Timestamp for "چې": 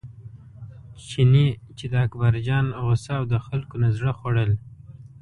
1.77-1.85